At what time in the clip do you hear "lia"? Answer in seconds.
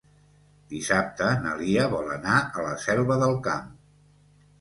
1.59-1.83